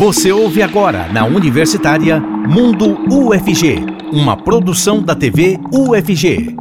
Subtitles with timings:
[0.00, 6.56] Você ouve agora na Universitária Mundo UFG, uma produção da TV UFG.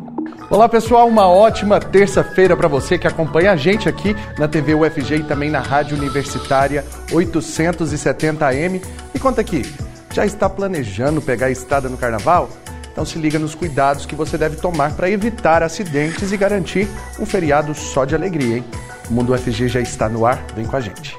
[0.49, 5.15] Olá pessoal, uma ótima terça-feira para você que acompanha a gente aqui na TV UFG
[5.15, 8.81] e também na Rádio Universitária 870M.
[9.15, 9.61] E conta aqui,
[10.11, 12.49] já está planejando pegar a estrada no carnaval?
[12.91, 17.25] Então se liga nos cuidados que você deve tomar para evitar acidentes e garantir um
[17.25, 18.65] feriado só de alegria, hein?
[19.09, 21.17] O Mundo UFG já está no ar, vem com a gente.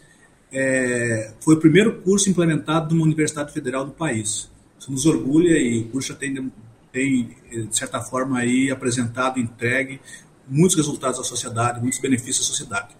[0.53, 4.49] é, foi o primeiro curso implementado numa universidade federal do país.
[4.79, 6.51] Isso nos orgulha e o curso já tem,
[6.91, 9.99] tem de certa forma, aí apresentado, entregue
[10.47, 12.95] muitos resultados à sociedade, muitos benefícios à sociedade.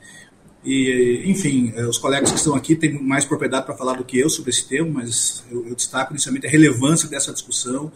[0.66, 4.18] E, enfim, é, os colegas que estão aqui têm mais propriedade para falar do que
[4.18, 7.91] eu sobre esse tema, mas eu, eu destaco inicialmente a relevância dessa discussão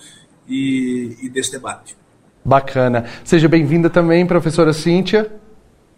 [0.48, 1.96] e, e desse debate.
[2.44, 3.06] Bacana.
[3.24, 5.32] Seja bem-vinda também, professora Cíntia.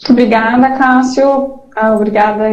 [0.08, 1.60] Obrigada, Cássio.
[1.82, 2.44] Ah, obrigada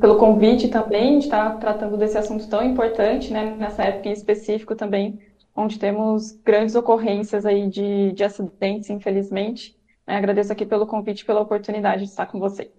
[0.00, 4.76] pelo convite também, de estar tratando desse assunto tão importante, né, nessa época em específico
[4.76, 5.18] também,
[5.56, 9.74] onde temos grandes ocorrências aí de, de acidentes, infelizmente.
[10.06, 12.70] Agradeço aqui pelo convite, pela oportunidade de estar com você.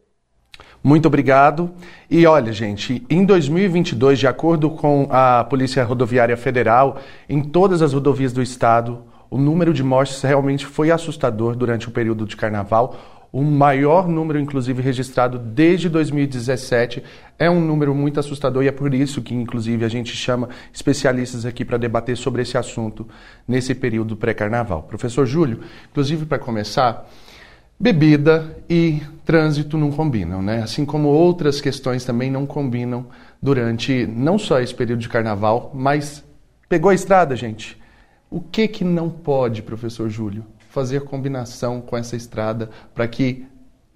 [0.82, 1.74] Muito obrigado.
[2.10, 7.92] E olha, gente, em 2022, de acordo com a Polícia Rodoviária Federal, em todas as
[7.92, 12.96] rodovias do estado, o número de mortes realmente foi assustador durante o período de carnaval
[13.32, 17.04] o maior número, inclusive, registrado desde 2017.
[17.38, 21.46] É um número muito assustador e é por isso que, inclusive, a gente chama especialistas
[21.46, 23.08] aqui para debater sobre esse assunto
[23.48, 24.84] nesse período pré-carnaval.
[24.84, 27.08] Professor Júlio, inclusive, para começar,
[27.80, 30.64] bebida e trânsito não combinam, né?
[30.64, 33.08] Assim como outras questões também não combinam
[33.42, 36.24] durante não só esse período de carnaval, mas
[36.68, 37.78] pegou a estrada, gente.
[38.30, 40.44] O que que não pode, professor Júlio?
[40.78, 43.48] Fazer combinação com essa estrada para que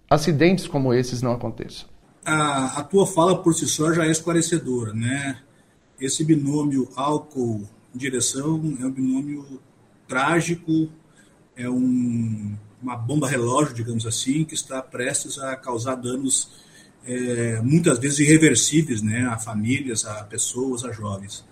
[0.10, 1.88] acidentes como esses não aconteçam?
[2.26, 5.38] A, a tua fala por si só já é esclarecedora, né?
[6.00, 9.62] Esse binômio álcool-direção é um binômio
[10.08, 10.90] trágico,
[11.56, 16.50] é um, uma bomba relógio, digamos assim, que está prestes a causar danos
[17.06, 21.46] é, muitas vezes irreversíveis, né, a famílias, a pessoas, a jovens.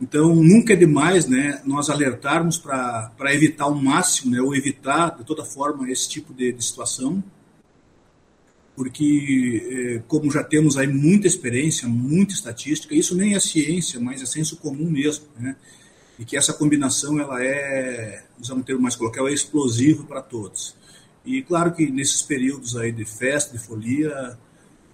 [0.00, 5.24] Então, nunca é demais né, nós alertarmos para evitar o máximo, né, ou evitar de
[5.24, 7.22] toda forma esse tipo de, de situação,
[8.74, 14.20] porque, é, como já temos aí muita experiência, muita estatística, isso nem é ciência, mas
[14.20, 15.54] é senso comum mesmo, né?
[16.18, 20.76] e que essa combinação ela é, usando um termo mais coloquial, é explosivo para todos.
[21.24, 24.38] E claro que nesses períodos aí de festa, de folia,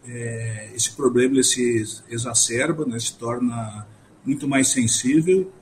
[0.06, 3.86] é, esse problema ele se exacerba, né, se torna
[4.24, 5.52] muito mais sensível.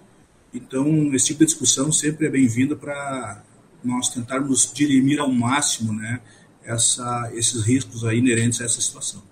[0.53, 3.43] Então, esse tipo de discussão sempre é bem-vinda para
[3.85, 6.21] nós tentarmos dirimir ao máximo né,
[6.65, 9.23] essa, esses riscos aí inerentes a essa situação.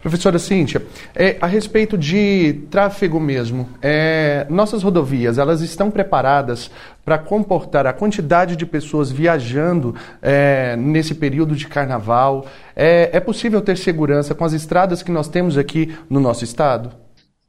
[0.00, 0.84] Professora Cíntia,
[1.14, 6.70] é, a respeito de tráfego mesmo, é, nossas rodovias, elas estão preparadas
[7.02, 12.46] para comportar a quantidade de pessoas viajando é, nesse período de carnaval?
[12.76, 17.03] É, é possível ter segurança com as estradas que nós temos aqui no nosso estado?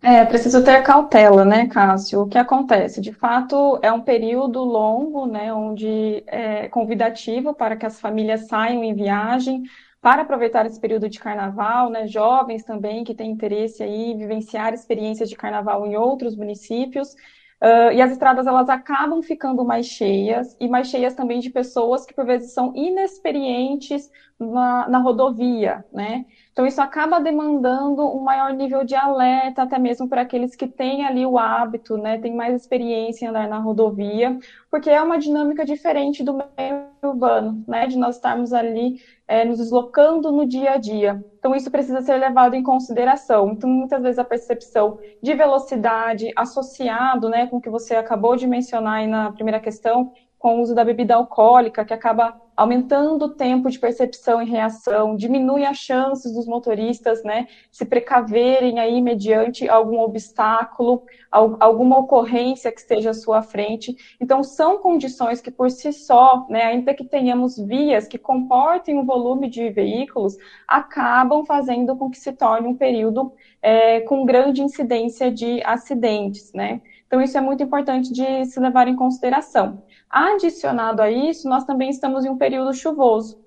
[0.07, 2.21] É, preciso ter cautela, né, Cássio?
[2.21, 3.01] O que acontece?
[3.01, 8.83] De fato, é um período longo, né, onde é convidativo para que as famílias saiam
[8.83, 9.63] em viagem,
[9.99, 14.75] para aproveitar esse período de carnaval, né, jovens também que têm interesse aí em vivenciar
[14.75, 17.15] experiências de carnaval em outros municípios.
[17.61, 22.05] Uh, e as estradas elas acabam ficando mais cheias e mais cheias também de pessoas
[22.05, 26.25] que por vezes são inexperientes na, na rodovia, né?
[26.51, 31.05] Então, isso acaba demandando um maior nível de alerta, até mesmo para aqueles que têm
[31.05, 34.37] ali o hábito, né, têm mais experiência em andar na rodovia,
[34.71, 39.57] porque é uma dinâmica diferente do meio urbano, né, de nós estarmos ali é, nos
[39.57, 41.23] deslocando no dia a dia.
[41.39, 43.51] Então, isso precisa ser levado em consideração.
[43.51, 48.47] Então, muitas vezes a percepção de velocidade associado, né, com o que você acabou de
[48.47, 50.11] mencionar aí na primeira questão,
[50.45, 55.15] com o uso da bebida alcoólica, que acaba aumentando o tempo de percepção e reação,
[55.15, 61.01] diminui as chances dos motoristas, né, se precaverem aí mediante algum obstáculo,
[61.31, 63.95] alguma ocorrência que esteja à sua frente.
[64.21, 69.03] Então, são condições que por si só, né, ainda que tenhamos vias que comportem um
[69.03, 70.37] volume de veículos,
[70.67, 73.33] acabam fazendo com que se torne um período
[73.63, 76.81] é, com grande incidência de acidentes, né.
[77.07, 79.83] Então, isso é muito importante de se levar em consideração.
[80.09, 83.37] Adicionado a isso, nós também estamos em um período chuvoso,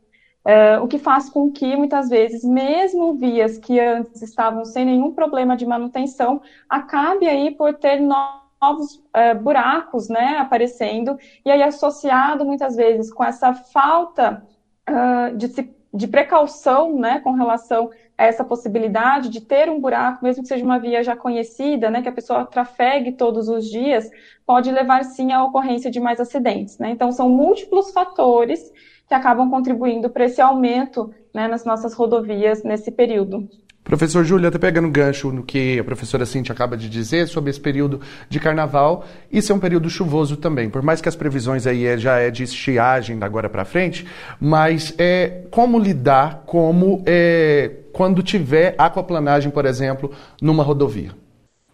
[0.45, 5.13] é, o que faz com que, muitas vezes, mesmo vias que antes estavam sem nenhum
[5.13, 12.45] problema de manutenção, acabe aí por ter novos é, buracos né, aparecendo, e aí associado,
[12.45, 14.43] muitas vezes, com essa falta
[14.89, 15.49] uh, de,
[15.93, 20.81] de precaução né, com relação essa possibilidade de ter um buraco, mesmo que seja uma
[20.81, 24.11] via já conhecida, né, que a pessoa trafegue todos os dias,
[24.45, 26.79] pode levar sim à ocorrência de mais acidentes.
[26.79, 26.91] Né?
[26.91, 28.61] Então, são múltiplos fatores
[29.07, 33.49] que acabam contribuindo para esse aumento né, nas nossas rodovias nesse período.
[33.89, 37.59] Professor Júlio, até pegando gancho no que a professora Cintia acaba de dizer sobre esse
[37.59, 41.87] período de carnaval, isso é um período chuvoso também, por mais que as previsões aí
[41.87, 44.07] é, já é de estiagem da agora para frente,
[44.39, 51.17] mas é, como lidar como é, quando tiver aquaplanagem, por exemplo, numa rodovia?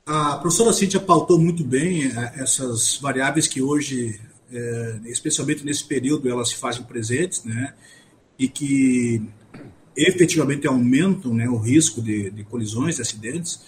[0.06, 4.20] A professora Cintia pautou muito bem é, essas variáveis que hoje,
[4.52, 7.74] é, especialmente nesse período, elas se fazem presentes, né?
[8.38, 9.20] E que
[9.96, 13.64] efetivamente aumentam né, o risco de, de, colisões, de acidentes.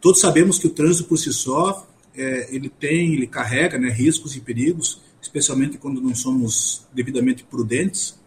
[0.00, 4.36] Todos sabemos que o trânsito por si só é, ele tem, ele carrega né, riscos
[4.36, 8.18] e perigos, especialmente quando não somos devidamente prudentes.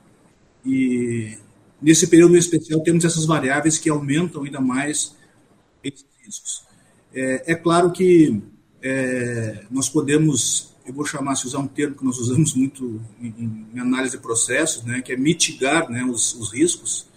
[0.66, 1.38] E
[1.82, 5.16] nesse período especial temos essas variáveis que aumentam ainda mais
[5.84, 6.64] esses riscos.
[7.14, 8.42] É, é claro que
[8.82, 13.68] é, nós podemos, eu vou chamar, se usar um termo que nós usamos muito em,
[13.74, 17.09] em análise de processos, né, que é mitigar né, os, os riscos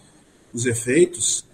[0.53, 1.45] os efeitos.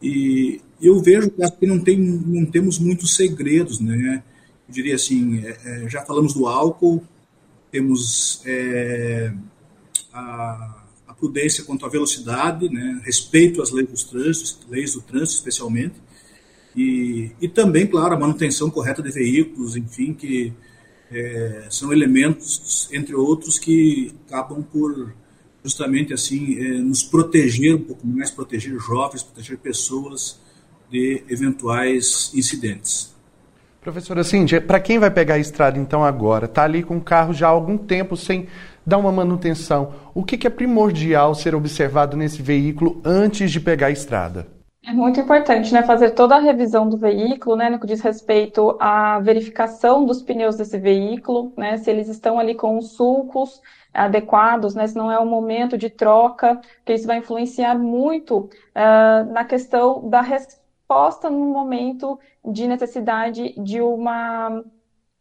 [0.00, 4.22] E eu vejo que não, tem, não temos muitos segredos, né?
[4.68, 7.02] Eu diria assim, é, é, já falamos do álcool,
[7.70, 9.32] temos é,
[10.12, 13.00] a, a, prudência quanto à velocidade, né?
[13.04, 15.94] respeito às leis do trânsito, leis do trânsito especialmente,
[16.74, 20.52] e, e também, claro, a manutenção correta de veículos, enfim, que
[21.10, 25.14] é, são elementos, entre outros, que acabam por
[25.62, 30.40] justamente assim é, nos proteger um pouco mais, proteger jovens, proteger pessoas
[30.90, 33.12] de eventuais incidentes.
[33.80, 37.32] Professora Cindy, para quem vai pegar a estrada então agora, está ali com o carro
[37.32, 38.46] já há algum tempo sem
[38.86, 43.88] dar uma manutenção, o que, que é primordial ser observado nesse veículo antes de pegar
[43.88, 44.46] a estrada?
[44.84, 48.76] É muito importante, né, fazer toda a revisão do veículo, né, no que diz respeito
[48.80, 53.60] à verificação dos pneus desse veículo, né, se eles estão ali com os sulcos,
[53.92, 54.86] adequados, né?
[54.86, 60.08] Se não é o momento de troca, que isso vai influenciar muito uh, na questão
[60.08, 64.62] da resposta no momento de necessidade de uma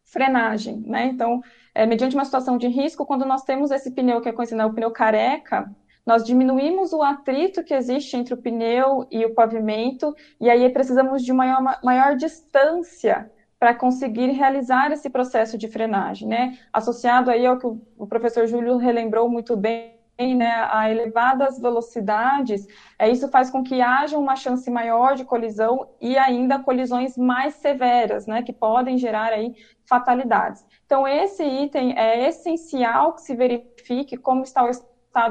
[0.04, 1.06] frenagem, né?
[1.06, 1.42] Então,
[1.74, 4.76] é, mediante uma situação de risco, quando nós temos esse pneu que é conhecido como
[4.76, 5.74] pneu careca,
[6.06, 11.24] nós diminuímos o atrito que existe entre o pneu e o pavimento, e aí precisamos
[11.24, 16.58] de maior, maior distância para conseguir realizar esse processo de frenagem, né?
[16.74, 20.02] Associado aí ao que o professor Júlio relembrou muito bem,
[20.36, 25.90] né, a elevadas velocidades, é, isso faz com que haja uma chance maior de colisão
[26.00, 29.54] e ainda colisões mais severas, né, que podem gerar aí
[29.86, 30.66] fatalidades.
[30.86, 34.70] Então, esse item é essencial que se verifique como está o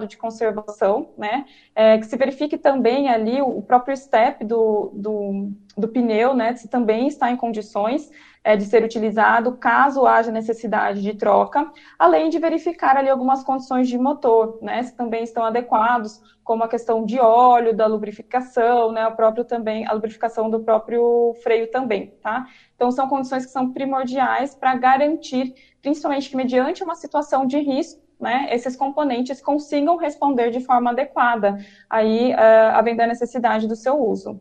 [0.07, 1.47] de conservação, né?
[1.75, 6.55] É, que se verifique também ali o, próprio step do, do, do pneu, né?
[6.55, 8.11] Se também está em condições
[8.43, 13.89] é, de ser utilizado caso haja necessidade de troca, além de verificar ali algumas condições
[13.89, 19.07] de motor, né, se também estão adequados, como a questão de óleo, da lubrificação, né,
[19.07, 22.47] o próprio também, a lubrificação do próprio freio também, tá?
[22.75, 28.01] Então, são condições que são primordiais para garantir, principalmente que mediante uma situação de risco,
[28.21, 31.59] né, esses componentes consigam responder de forma adequada,
[31.89, 34.41] aí, uh, havendo a necessidade do seu uso.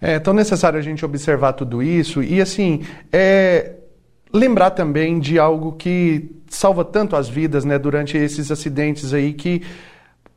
[0.00, 2.82] É tão necessário a gente observar tudo isso e, assim,
[3.12, 3.76] é,
[4.32, 9.62] lembrar também de algo que salva tanto as vidas, né, durante esses acidentes aí que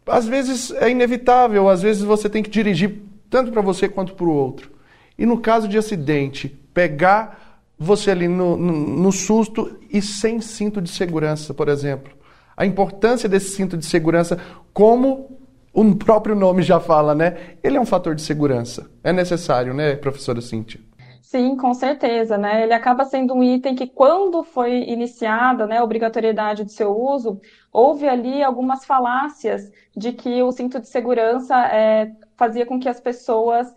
[0.05, 2.99] às vezes é inevitável, às vezes você tem que dirigir
[3.29, 4.71] tanto para você quanto para o outro.
[5.17, 10.81] E no caso de acidente, pegar você ali no, no, no susto e sem cinto
[10.81, 12.11] de segurança, por exemplo.
[12.59, 14.37] A importância desse cinto de segurança
[14.73, 15.39] como
[15.73, 17.55] o próprio nome já fala, né?
[17.63, 18.91] Ele é um fator de segurança.
[19.01, 20.81] É necessário, né, professora Cíntia?
[21.21, 22.63] Sim, com certeza, né?
[22.63, 27.39] Ele acaba sendo um item que, quando foi iniciada né, a obrigatoriedade de seu uso,
[27.71, 32.99] houve ali algumas falácias de que o cinto de segurança é, fazia com que as
[32.99, 33.73] pessoas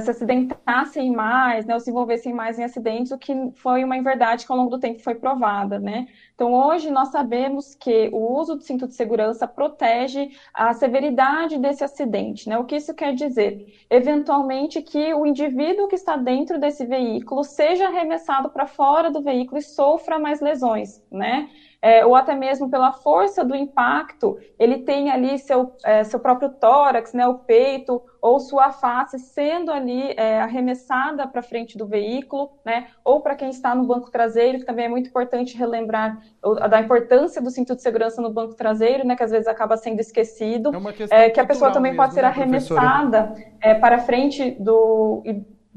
[0.00, 4.46] se acidentassem mais, né, ou se envolvessem mais em acidentes, o que foi uma inverdade
[4.46, 6.06] que ao longo do tempo foi provada, né?
[6.34, 11.84] Então, hoje nós sabemos que o uso do cinto de segurança protege a severidade desse
[11.84, 12.58] acidente, né?
[12.58, 13.66] O que isso quer dizer?
[13.88, 19.58] Eventualmente que o indivíduo que está dentro desse veículo seja arremessado para fora do veículo
[19.58, 21.48] e sofra mais lesões, né?
[21.84, 26.48] É, ou até mesmo pela força do impacto, ele tem ali seu, é, seu próprio
[26.48, 32.52] tórax, né, o peito, ou sua face sendo ali é, arremessada para frente do veículo,
[32.64, 36.18] né, ou para quem está no banco traseiro, que também é muito importante relembrar
[36.70, 40.00] da importância do cinto de segurança no banco traseiro, né, que às vezes acaba sendo
[40.00, 40.70] esquecido,
[41.10, 45.22] é, é que a pessoa também mesmo, pode ser né, arremessada é, para frente do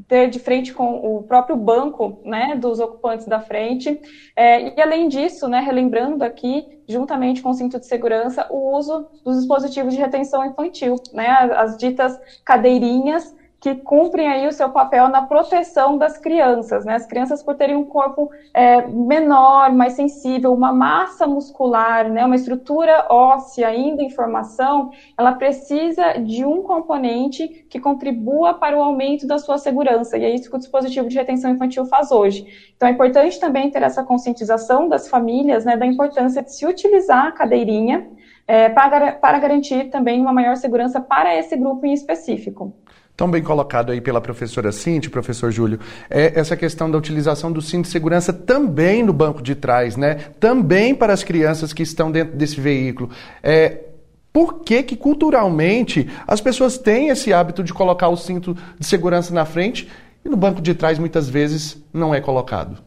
[0.08, 4.00] ter de frente com o próprio banco né, dos ocupantes da frente.
[4.36, 9.08] É, e além disso, né, relembrando aqui, juntamente com o cinto de segurança, o uso
[9.24, 14.70] dos dispositivos de retenção infantil, né, as, as ditas cadeirinhas que cumprem aí o seu
[14.70, 16.94] papel na proteção das crianças, né?
[16.94, 22.24] As crianças por terem um corpo é, menor, mais sensível, uma massa muscular, né?
[22.24, 28.82] Uma estrutura óssea ainda em formação, ela precisa de um componente que contribua para o
[28.82, 30.18] aumento da sua segurança.
[30.18, 32.46] E é isso que o dispositivo de retenção infantil faz hoje.
[32.76, 35.76] Então é importante também ter essa conscientização das famílias, né?
[35.76, 38.08] Da importância de se utilizar a cadeirinha
[38.48, 42.72] é, para, para garantir também uma maior segurança para esse grupo em específico
[43.18, 47.64] tão bem colocado aí pela professora Cinti, professor Júlio, é essa questão da utilização do
[47.64, 50.16] cinto de segurança também no banco de trás, né?
[50.40, 53.10] Também para as crianças que estão dentro desse veículo.
[53.42, 53.86] É,
[54.32, 59.34] por que, que culturalmente as pessoas têm esse hábito de colocar o cinto de segurança
[59.34, 59.90] na frente
[60.24, 62.78] e no banco de trás muitas vezes não é colocado?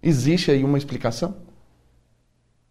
[0.00, 1.34] Existe aí uma explicação?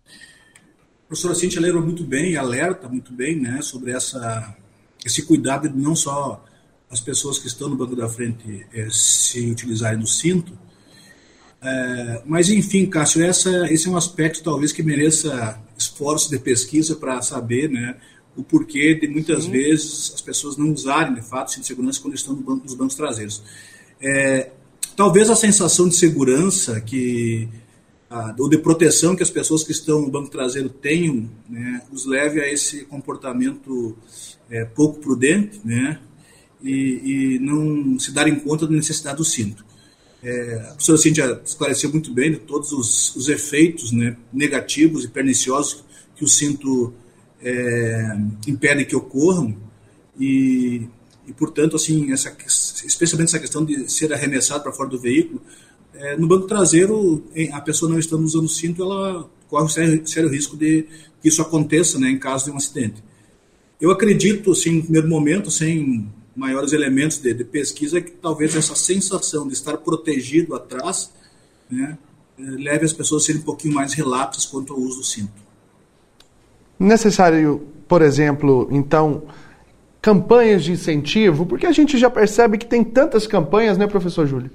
[0.08, 4.56] A professora Cintia lembra muito bem, alerta muito bem né, sobre essa,
[5.06, 6.42] esse cuidado de não só
[6.96, 10.58] as pessoas que estão no banco da frente é, se utilizarem do cinto.
[11.62, 16.96] É, mas, enfim, Cássio, essa, esse é um aspecto talvez que mereça esforço de pesquisa
[16.96, 17.98] para saber né,
[18.34, 19.52] o porquê de muitas Sim.
[19.52, 22.76] vezes as pessoas não usarem, de fato, cinto de segurança quando estão no banco, nos
[22.76, 23.44] bancos traseiros.
[24.00, 24.52] É,
[24.96, 27.50] talvez a sensação de segurança que
[28.40, 32.40] ou de proteção que as pessoas que estão no banco traseiro tenham, né, os leve
[32.40, 33.98] a esse comportamento
[34.50, 36.00] é, pouco prudente, né,
[36.64, 39.66] e, e não se darem conta da necessidade do cinto.
[40.24, 45.08] É, a professora Cíntia esclareceu muito bem de todos os, os efeitos né, negativos e
[45.08, 45.84] perniciosos
[46.16, 46.94] que o cinto
[47.42, 49.56] é, impede que ocorram
[50.20, 50.88] e,
[51.28, 52.36] e portanto, assim, essa,
[52.86, 55.42] especialmente essa questão de ser arremessado para fora do veículo,
[55.94, 60.30] é, no banco traseiro, a pessoa não estando usando o cinto, ela corre sério, sério
[60.30, 60.88] risco de
[61.22, 63.04] que isso aconteça né, em caso de um acidente.
[63.80, 68.56] Eu acredito, assim, no primeiro momento, sem maiores elementos de, de, pesquisa é que talvez
[68.56, 71.12] essa sensação de estar protegido atrás
[71.70, 71.98] né,
[72.38, 75.32] eh, leve as pessoas a serem um pouquinho mais relapsas quanto ao uso do cinto.
[76.78, 79.24] Necessário, por exemplo, então,
[80.02, 84.52] campanhas de incentivo, porque a gente já percebe que tem tantas campanhas, né, professor Júlio?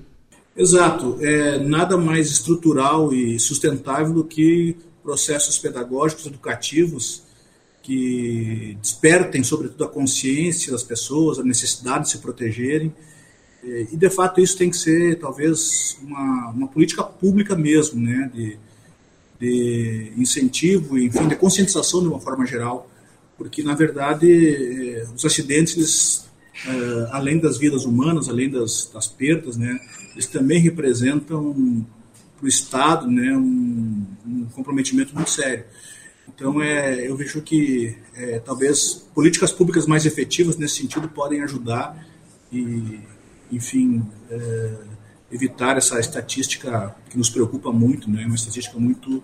[0.56, 1.16] Exato.
[1.20, 7.22] É nada mais estrutural e sustentável do que processos pedagógicos, educativos,
[7.90, 12.94] que despertem, sobretudo, a consciência das pessoas, a necessidade de se protegerem.
[13.64, 18.30] E, de fato, isso tem que ser, talvez, uma, uma política pública mesmo, né?
[18.32, 18.56] de,
[19.40, 22.88] de incentivo, enfim, de conscientização de uma forma geral,
[23.36, 26.26] porque na verdade eh, os acidentes,
[26.66, 29.80] eh, além das vidas humanas, além das, das perdas, né,
[30.12, 31.84] eles também representam
[32.36, 35.64] para o Estado né, um, um, comprometimento muito sério.
[36.34, 42.06] Então, é, eu vejo que é, talvez políticas públicas mais efetivas nesse sentido podem ajudar
[42.52, 43.00] e,
[43.50, 44.72] enfim, é,
[45.30, 49.22] evitar essa estatística que nos preocupa muito, né, uma estatística muito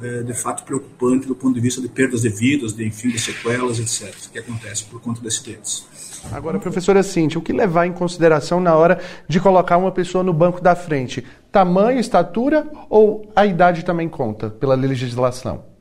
[0.00, 3.18] é, de fato preocupante do ponto de vista de perdas de vidas, de enfim, de
[3.18, 5.86] sequelas, etc., que acontece por conta de acidentes.
[6.30, 10.32] Agora, professora Cintia, o que levar em consideração na hora de colocar uma pessoa no
[10.32, 11.24] banco da frente?
[11.50, 15.71] Tamanho, estatura ou a idade também conta pela legislação?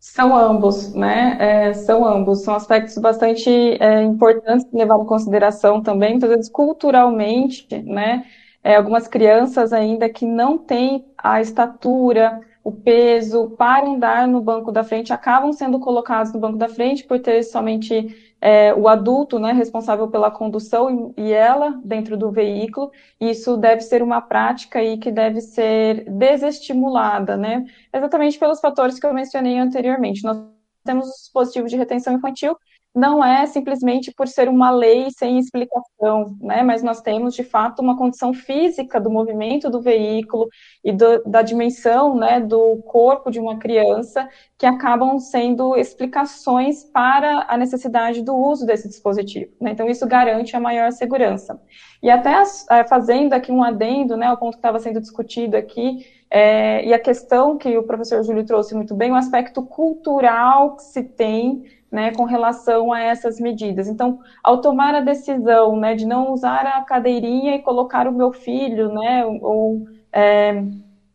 [0.00, 1.36] São ambos, né?
[1.38, 2.42] É, são ambos.
[2.42, 8.24] São aspectos bastante é, importantes levar em consideração também, muitas vezes culturalmente, né?
[8.64, 14.72] É, algumas crianças ainda que não têm a estatura, o peso para andar no banco
[14.72, 19.38] da frente, acabam sendo colocados no banco da frente por ter somente é, o adulto
[19.38, 22.90] né, responsável pela condução e, e ela dentro do veículo.
[23.20, 27.64] Isso deve ser uma prática aí que deve ser desestimulada, né?
[27.92, 30.24] Exatamente pelos fatores que eu mencionei anteriormente.
[30.24, 30.38] Nós
[30.84, 32.56] temos o dispositivo de retenção infantil
[32.94, 36.62] não é simplesmente por ser uma lei sem explicação, né?
[36.62, 40.48] Mas nós temos de fato uma condição física do movimento do veículo
[40.84, 44.28] e do, da dimensão, né, do corpo de uma criança
[44.58, 49.52] que acabam sendo explicações para a necessidade do uso desse dispositivo.
[49.60, 49.70] Né?
[49.70, 51.60] Então isso garante a maior segurança.
[52.02, 56.04] E até é, fazendo aqui um adendo, né, o ponto que estava sendo discutido aqui
[56.30, 60.82] é, e a questão que o professor Júlio trouxe muito bem, o aspecto cultural que
[60.84, 63.88] se tem né, com relação a essas medidas.
[63.88, 68.32] Então, ao tomar a decisão né, de não usar a cadeirinha e colocar o meu
[68.32, 70.62] filho, né, ou é,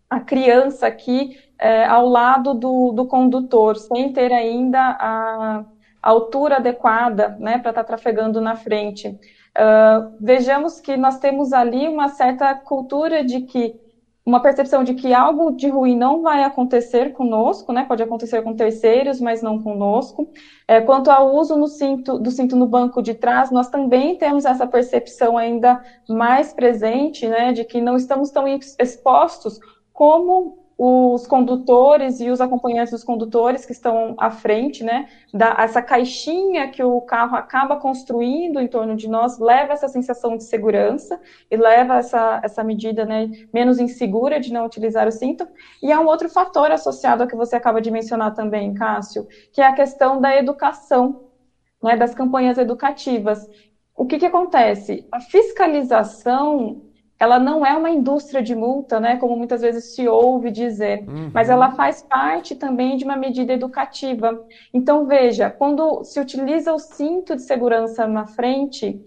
[0.09, 5.65] a criança aqui é, ao lado do, do condutor, sem ter ainda a,
[6.01, 9.07] altura adequada né, para estar tá trafegando na frente.
[9.07, 13.73] Uh, vejamos que nós temos ali uma certa cultura de que
[14.25, 17.85] uma percepção de que algo de ruim não vai acontecer conosco, né?
[17.85, 20.27] Pode acontecer com terceiros, mas não conosco.
[20.67, 24.43] É, quanto ao uso no cinto, do cinto no banco de trás, nós também temos
[24.43, 27.53] essa percepção ainda mais presente, né?
[27.53, 29.59] De que não estamos tão expostos
[29.93, 35.81] como os condutores e os acompanhantes dos condutores que estão à frente, né, da, essa
[35.81, 41.19] caixinha que o carro acaba construindo em torno de nós, leva essa sensação de segurança
[41.49, 45.47] e leva essa, essa medida, né, menos insegura de não utilizar o cinto.
[45.81, 49.61] E há um outro fator associado ao que você acaba de mencionar também, Cássio, que
[49.61, 51.29] é a questão da educação,
[51.81, 53.47] né, das campanhas educativas.
[53.95, 55.07] O que, que acontece?
[55.09, 56.81] A fiscalização
[57.19, 61.31] ela não é uma indústria de multa, né, como muitas vezes se ouve dizer, uhum.
[61.33, 64.45] mas ela faz parte também de uma medida educativa.
[64.73, 69.01] Então, veja, quando se utiliza o cinto de segurança na frente,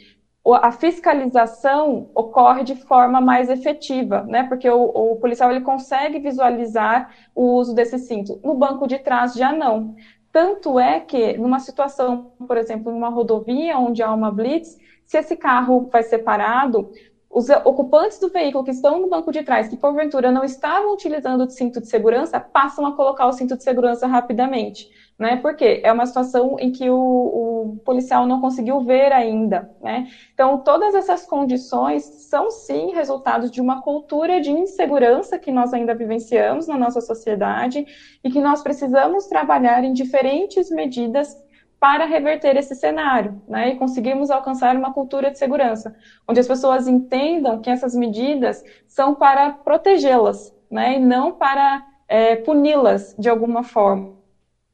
[0.63, 7.15] a fiscalização ocorre de forma mais efetiva, né, porque o, o policial ele consegue visualizar
[7.35, 8.41] o uso desse cinto.
[8.43, 9.95] No banco de trás já não.
[10.33, 15.37] Tanto é que, numa situação, por exemplo, numa rodovia onde há uma blitz, se esse
[15.37, 16.91] carro vai separado,
[17.31, 21.45] os ocupantes do veículo que estão no banco de trás, que porventura não estavam utilizando
[21.45, 24.89] o cinto de segurança, passam a colocar o cinto de segurança rapidamente,
[25.19, 25.37] né?
[25.37, 30.07] Porque é uma situação em que o, o policial não conseguiu ver ainda, né?
[30.33, 35.95] Então, todas essas condições são sim resultados de uma cultura de insegurança que nós ainda
[35.95, 37.85] vivenciamos na nossa sociedade
[38.25, 41.37] e que nós precisamos trabalhar em diferentes medidas
[41.81, 45.95] para reverter esse cenário, né, e conseguirmos alcançar uma cultura de segurança,
[46.27, 52.37] onde as pessoas entendam que essas medidas são para protegê-las, né, e não para é,
[52.37, 54.18] puni-las de alguma forma.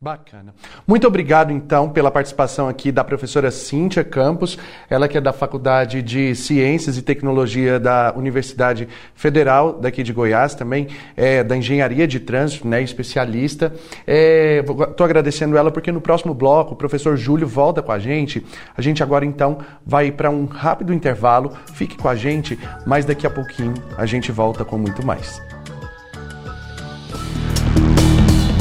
[0.05, 0.55] Bacana.
[0.87, 4.59] Muito obrigado, então, pela participação aqui da professora Cíntia Campos,
[4.91, 10.55] ela que é da Faculdade de Ciências e Tecnologia da Universidade Federal daqui de Goiás,
[10.55, 13.73] também é da Engenharia de Trânsito, né, especialista.
[14.07, 18.45] Estou é, agradecendo ela porque no próximo bloco o professor Júlio volta com a gente.
[18.77, 21.51] A gente agora, então, vai para um rápido intervalo.
[21.73, 25.41] Fique com a gente, mas daqui a pouquinho a gente volta com muito mais.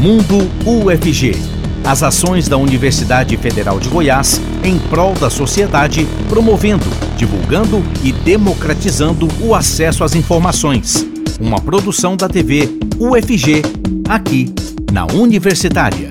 [0.04, 1.32] Mundo UFG.
[1.86, 6.84] As ações da Universidade Federal de Goiás em prol da sociedade, promovendo,
[7.16, 11.08] divulgando e democratizando o acesso às informações.
[11.40, 12.68] Uma produção da TV
[13.00, 13.62] UFG,
[14.10, 14.54] aqui
[14.92, 16.10] na Universitária.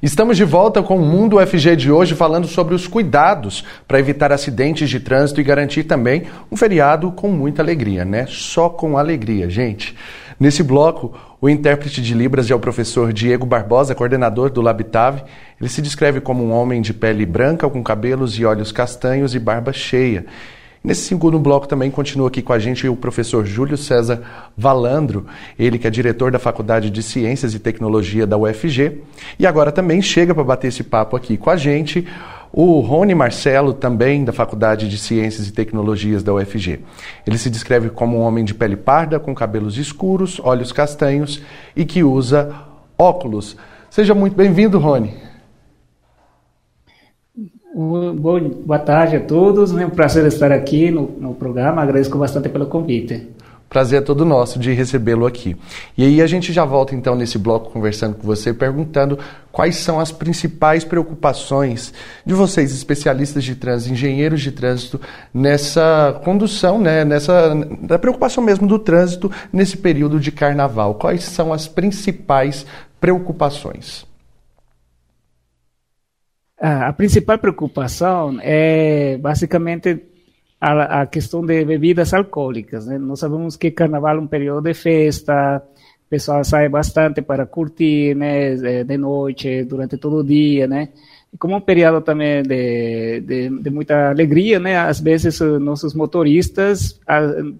[0.00, 4.30] Estamos de volta com o Mundo UFG de hoje falando sobre os cuidados para evitar
[4.30, 8.26] acidentes de trânsito e garantir também um feriado com muita alegria, né?
[8.28, 9.96] Só com alegria, gente.
[10.38, 15.22] Nesse bloco, o intérprete de Libras é o professor Diego Barbosa, coordenador do Labitave.
[15.60, 19.38] Ele se descreve como um homem de pele branca, com cabelos e olhos castanhos e
[19.38, 20.26] barba cheia.
[20.84, 24.22] Nesse segundo bloco também continua aqui com a gente o professor Júlio César
[24.54, 25.24] Valandro,
[25.58, 29.00] ele que é diretor da Faculdade de Ciências e Tecnologia da UFG.
[29.38, 32.06] E agora também chega para bater esse papo aqui com a gente
[32.56, 36.78] o Rony Marcelo, também da Faculdade de Ciências e Tecnologias da UFG.
[37.26, 41.42] Ele se descreve como um homem de pele parda, com cabelos escuros, olhos castanhos
[41.74, 42.54] e que usa
[42.96, 43.56] óculos.
[43.90, 45.14] Seja muito bem-vindo, Rony.
[47.74, 52.66] Boa tarde a todos, é um prazer estar aqui no, no programa, agradeço bastante pelo
[52.66, 53.34] convite.
[53.74, 55.56] Prazer é todo nosso de recebê-lo aqui.
[55.98, 59.18] E aí a gente já volta então nesse bloco conversando com você, perguntando
[59.50, 61.92] quais são as principais preocupações
[62.24, 65.00] de vocês, especialistas de trânsito, engenheiros de trânsito,
[65.34, 70.94] nessa condução, né, nessa da preocupação mesmo do trânsito nesse período de carnaval.
[70.94, 72.64] Quais são as principais
[73.00, 74.06] preocupações?
[76.56, 80.13] A principal preocupação é basicamente
[80.64, 82.86] a, a questão de bebidas alcoólicas.
[82.86, 82.96] Né?
[82.96, 85.62] Nós sabemos que carnaval é um período de festa,
[86.06, 90.88] o pessoal sai bastante para curtir, né, de noite, durante todo o dia, né?
[91.32, 94.76] E como um período também de, de, de, muita alegria, né?
[94.76, 97.00] Às vezes nossos motoristas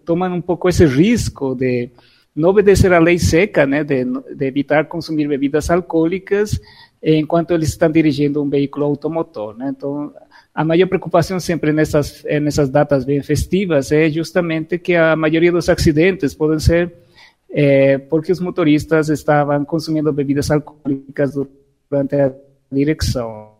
[0.05, 1.91] tomam um pouco esse risco de
[2.37, 3.83] não obedecer à lei seca, né?
[3.83, 6.61] De, de evitar consumir bebidas alcoólicas
[7.03, 9.57] enquanto eles estão dirigindo um veículo automotor.
[9.57, 9.73] Né?
[9.77, 10.13] Então,
[10.55, 15.51] a maior preocupação sempre nessas, eh, nessas datas bem festivas é justamente que a maioria
[15.51, 16.93] dos acidentes podem ser
[17.51, 21.35] é, porque os motoristas estavam consumindo bebidas alcoólicas
[21.89, 22.33] durante a
[22.71, 23.53] direção.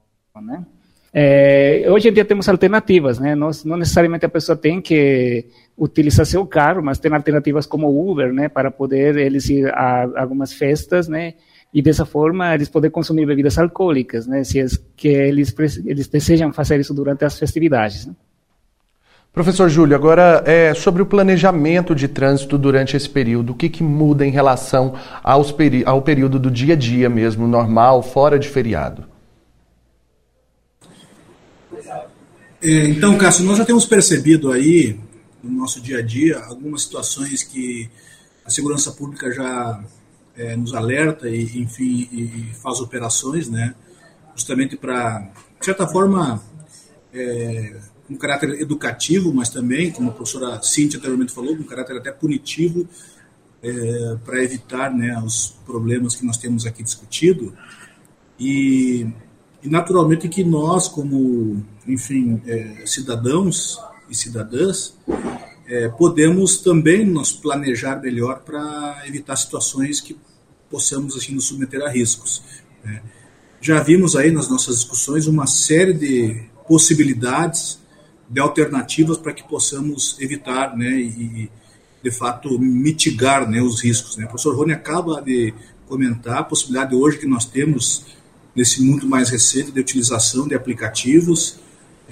[0.43, 0.65] Né?
[1.13, 3.37] É, hoje em dia temos alternativas, né?
[3.37, 5.47] Não, não, necessariamente a pessoa tem que
[5.79, 8.49] utilizar seu carro, mas tem alternativas como Uber, né?
[8.49, 11.35] Para poder eles ir a algumas festas, né?
[11.75, 15.53] E dessa forma eles poderem consumir bebidas alcoólicas, né, se é que eles,
[15.85, 18.07] eles desejam fazer isso durante as festividades.
[18.07, 18.15] Né?
[19.33, 23.83] Professor Júlio, agora é, sobre o planejamento de trânsito durante esse período, o que, que
[23.83, 29.05] muda em relação ao período do dia a dia mesmo, normal, fora de feriado?
[32.63, 34.97] É, então, Cássio, nós já temos percebido aí
[35.43, 37.91] no nosso dia a dia algumas situações que
[38.45, 39.83] a segurança pública já
[40.37, 43.75] é, nos alerta e, enfim, e faz operações, né?
[44.35, 45.21] Justamente para,
[45.59, 46.43] de certa forma,
[47.13, 52.11] é, com caráter educativo, mas também, como a professora Cintia anteriormente falou, com caráter até
[52.11, 52.89] punitivo,
[53.63, 57.55] é, para evitar né, os problemas que nós temos aqui discutido.
[58.39, 59.07] E,
[59.63, 64.95] e naturalmente que nós, como, enfim, é, cidadãos e cidadãs,
[65.67, 70.17] é, podemos também nos planejar melhor para evitar situações que
[70.71, 72.43] possamos assim nos submeter a riscos.
[72.85, 73.03] Né?
[73.61, 77.79] Já vimos aí nas nossas discussões uma série de possibilidades,
[78.29, 81.51] de alternativas para que possamos evitar, né, e
[82.03, 84.17] de fato mitigar, né, os riscos.
[84.17, 84.25] Né?
[84.25, 85.55] O professor Rony acaba de
[85.87, 88.05] comentar a possibilidade hoje que nós temos
[88.55, 91.59] nesse mundo mais recente de utilização de aplicativos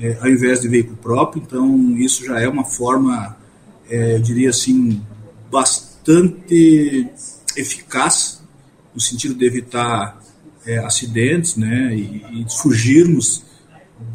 [0.01, 1.43] é, ao invés de veículo próprio.
[1.43, 3.37] Então isso já é uma forma
[3.89, 5.01] é, eu diria assim,
[5.51, 7.09] bastante
[7.57, 8.43] eficaz
[8.95, 10.21] no sentido de evitar
[10.67, 13.45] é, acidentes né, e, e fugirmos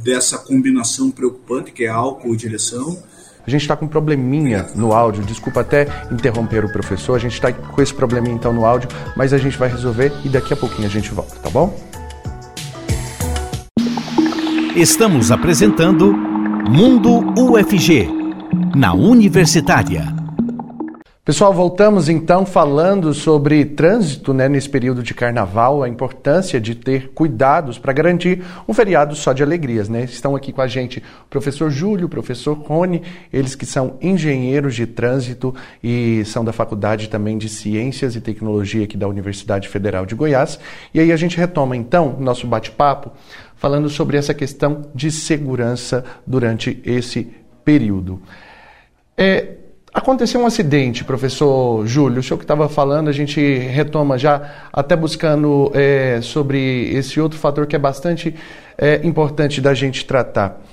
[0.03, 3.01] dessa combinação preocupante que é álcool e direção.
[3.45, 7.33] A gente está com um probleminha no áudio, desculpa até interromper o professor, a gente
[7.33, 10.57] está com esse probleminha então no áudio, mas a gente vai resolver e daqui a
[10.57, 11.73] pouquinho a gente volta, tá bom?
[14.75, 16.13] Estamos apresentando
[16.69, 18.16] Mundo UFG
[18.75, 20.27] na Universitária.
[21.27, 27.09] Pessoal, voltamos então falando sobre trânsito né, nesse período de carnaval, a importância de ter
[27.09, 29.89] cuidados para garantir um feriado só de alegrias.
[29.89, 30.05] Né?
[30.05, 33.01] Estão aqui com a gente o professor Júlio, o professor Rony,
[33.33, 38.85] eles que são engenheiros de trânsito e são da Faculdade também de Ciências e Tecnologia
[38.85, 40.57] aqui da Universidade Federal de Goiás.
[40.93, 43.11] E aí a gente retoma então nosso bate-papo
[43.57, 47.35] falando sobre essa questão de segurança durante esse
[47.67, 48.21] período.
[49.17, 49.55] É,
[49.93, 54.95] aconteceu um acidente, professor Júlio, o senhor que estava falando, a gente retoma já, até
[54.95, 58.33] buscando é, sobre esse outro fator que é bastante
[58.77, 60.63] é, importante da gente tratar.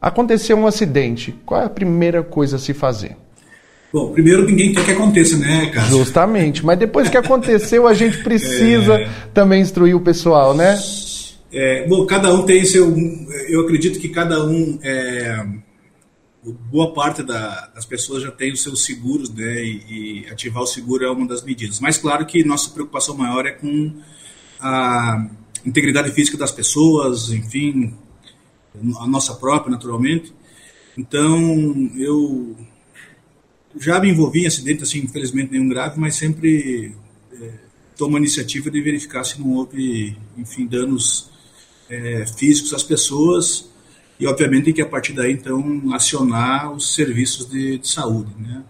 [0.00, 3.16] Aconteceu um acidente, qual é a primeira coisa a se fazer?
[3.92, 5.88] Bom, primeiro ninguém quer que aconteça, né, cara?
[5.88, 9.08] Justamente, mas depois que aconteceu, a gente precisa é...
[9.32, 10.78] também instruir o pessoal, né?
[11.52, 12.92] É, bom, cada um tem seu.
[13.48, 14.78] Eu acredito que cada um.
[14.82, 15.44] É,
[16.52, 19.64] boa parte da, das pessoas já tem os seus seguros, né?
[19.64, 21.80] E, e, ativar o seguro é uma das medidas.
[21.80, 23.92] Mas claro que nossa preocupação maior é com
[24.60, 25.26] a
[25.64, 27.94] integridade física das pessoas, enfim,
[28.98, 30.32] a nossa própria, naturalmente.
[30.96, 32.56] Então, eu
[33.78, 36.94] já me envolvi em acidente, assim, infelizmente nenhum grave, mas sempre
[37.32, 37.50] é,
[37.96, 41.30] tomo a iniciativa de verificar se não houve, enfim, danos
[41.88, 43.73] é, físicos às pessoas
[44.18, 48.62] e, obviamente, que a partir daí, então, acionar os serviços de, de saúde, né?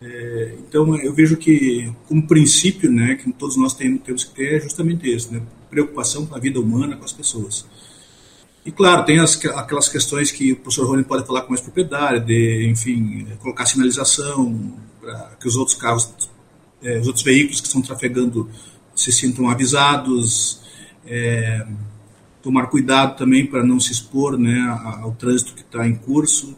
[0.00, 4.56] É, então, eu vejo que, como princípio, né, que todos nós temos, temos que ter
[4.56, 5.40] é justamente esse, né?
[5.70, 7.66] Preocupação com a vida humana, com as pessoas.
[8.64, 12.26] E claro, tem as, aquelas questões que o professor Rony pode falar com mais propriedade,
[12.26, 16.12] de, enfim, colocar sinalização para que os outros carros,
[16.82, 18.50] é, os outros veículos que estão trafegando
[18.94, 20.60] se sintam avisados,
[21.06, 21.64] é,
[22.46, 24.56] tomar cuidado também para não se expor né,
[25.02, 26.56] ao, trânsito que está em curso.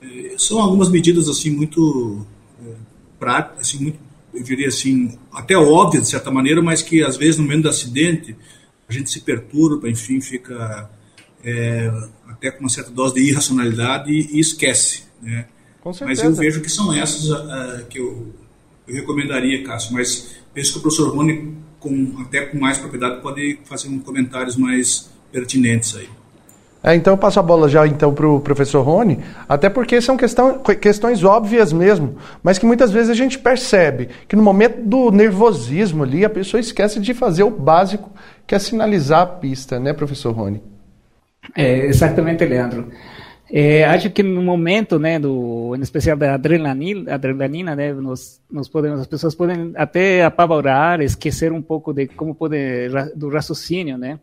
[0.00, 2.24] É, são algumas medidas assim muito
[2.64, 2.74] é,
[3.18, 3.98] práticas, assim, muito,
[4.32, 7.70] eu diria assim, até óbvias de certa maneira, mas que às vezes no momento do
[7.70, 8.36] acidente
[8.88, 10.88] a gente se perturba, enfim, fica
[11.42, 11.92] é,
[12.28, 15.02] até com uma certa dose de irracionalidade e, e esquece.
[15.20, 15.46] Né?
[16.02, 18.32] Mas eu vejo que são essas uh, que eu,
[18.86, 19.92] eu, recomendaria, Cássio.
[19.92, 24.56] Mas penso que o professor Rony, com, até com mais propriedade, pode fazer um comentários
[24.56, 26.08] mais pertinentes aí.
[26.82, 29.18] É, então eu passo a bola já então para o professor Rony,
[29.48, 34.36] até porque são questão, questões óbvias mesmo, mas que muitas vezes a gente percebe que
[34.36, 38.10] no momento do nervosismo ali a pessoa esquece de fazer o básico,
[38.46, 40.62] que é sinalizar a pista, né, professor Rony?
[41.56, 42.90] É, exatamente, Leandro.
[43.50, 48.68] É, acho que no momento, né, do, em especial da adrenalina, adrenalina, né, nós, nós
[48.68, 54.18] podemos, as pessoas podem até apavorar, esquecer um pouco de como poder do raciocínio, né.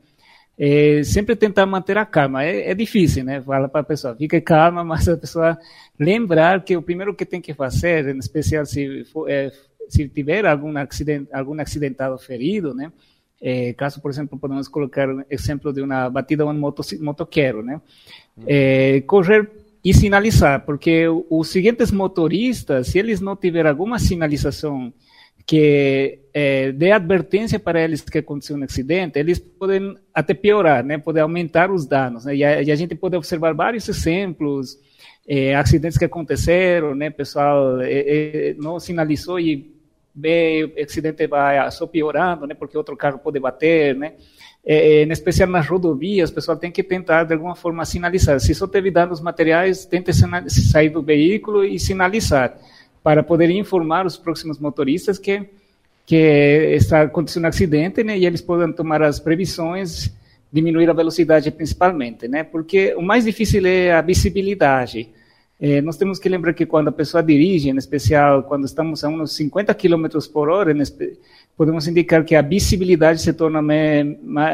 [0.58, 2.44] É, sempre tentar manter a calma.
[2.44, 3.42] É, é difícil, né?
[3.42, 5.58] Fala para a pessoa, fique calma, mas a pessoa
[6.00, 9.52] lembrar que o primeiro que tem que fazer, em especial se for, é,
[9.90, 12.92] se tiver algum acidente, algum acidentado ferido, né?
[13.42, 17.82] É, caso, por exemplo, podemos colocar exemplo de uma batida a um moto, motoqueiro, né?
[18.48, 19.50] É, correr
[19.84, 24.94] e sinalizar, porque os seguintes motoristas, se eles não tiverem alguma sinalização
[25.46, 30.98] que é, dê advertência para eles que aconteceu um acidente, eles podem até piorar, né?
[30.98, 32.36] Poder aumentar os danos, né?
[32.36, 34.78] E a, e a gente pode observar vários exemplos,
[35.28, 37.10] é, acidentes que aconteceram, né?
[37.10, 39.72] Pessoal é, é não sinalizou e
[40.16, 44.14] vê o acidente vai só piorando, né, porque outro carro pode bater, né,
[44.66, 48.40] é, é em especial nas rodovias, o pessoal tem que tentar de alguma forma sinalizar.
[48.40, 52.58] Se só teve danos materiais, tente sair do veículo e sinalizar
[53.04, 55.50] para poder informar os próximos motoristas que
[56.06, 60.12] que está acontecendo um acidente, né, e eles podem tomar as previsões,
[60.52, 65.10] diminuir a velocidade principalmente, né, porque o mais difícil é a visibilidade.
[65.58, 69.10] É, nós temos que lembrar que quando a pessoa dirige, em especial quando estamos a
[69.10, 70.74] uns 50 km por hora,
[71.56, 73.62] podemos indicar que a visibilidade se torna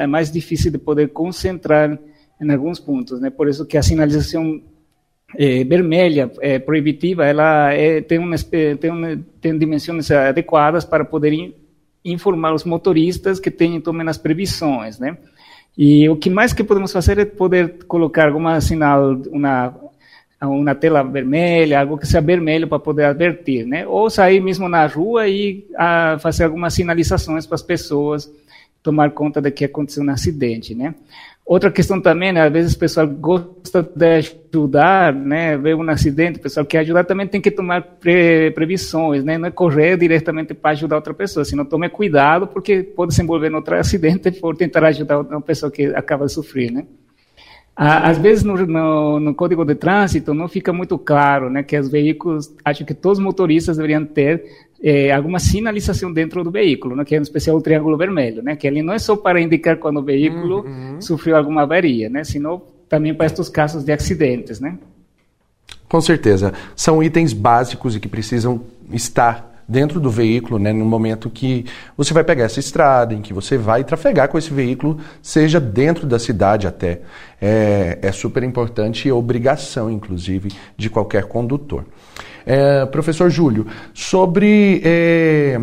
[0.07, 1.97] mais difícil de poder concentrar
[2.41, 3.29] em alguns pontos, né?
[3.29, 4.61] Por isso que a sinalização
[5.35, 8.35] é, vermelha é, proibitiva, ela é, tem, uma,
[8.79, 11.53] tem, uma, tem dimensões adequadas para poder in,
[12.05, 15.17] informar os motoristas que tenham tomem as previsões, né?
[15.77, 19.75] E o que mais que podemos fazer é poder colocar alguma sinal, uma
[20.45, 23.87] uma tela vermelha, algo que seja vermelho para poder advertir, né?
[23.87, 28.31] Ou sair mesmo na rua e a, ah, fazer algumas sinalizações para as pessoas
[28.83, 30.93] tomar conta de que aconteceu um acidente, né?
[31.47, 36.39] Outra questão também, né, às vezes o pessoal gosta de ajudar, né, vê um acidente,
[36.39, 40.53] o pessoal quer ajudar, também tem que tomar pre previsões, né, não é correr diretamente
[40.53, 44.57] para ajudar outra pessoa, senão tome cuidado, porque pode se envolver em outro acidente por
[44.57, 46.85] tentar ajudar uma pessoa que acaba de sofrer, né.
[47.79, 51.87] Às vezes no, no, no, código de trânsito não fica muito claro, né, que os
[51.87, 54.43] veículos, acho que todos os motoristas deveriam ter
[54.81, 58.55] é, alguma sinalização dentro do veículo, né, que é em especial o triângulo vermelho, né,
[58.55, 60.99] que ele não é só para indicar quando o veículo uhum.
[60.99, 64.75] sofreu alguma avaria, né, senão também para estes casos de acidentes, né.
[65.87, 68.59] Com certeza, são itens básicos e que precisam
[68.91, 73.33] estar dentro do veículo, né, no momento que você vai pegar essa estrada, em que
[73.33, 77.01] você vai trafegar com esse veículo, seja dentro da cidade até.
[77.41, 81.85] É, é super importante e obrigação, inclusive, de qualquer condutor.
[82.45, 85.59] É, professor Júlio, sobre é,